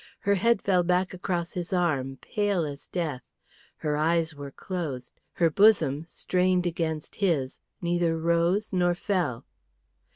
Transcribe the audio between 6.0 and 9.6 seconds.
strained against his, neither rose nor fell.